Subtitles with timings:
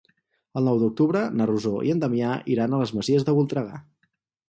[0.61, 3.83] El nou d'octubre na Rosó i en Damià iran a les Masies de Voltregà.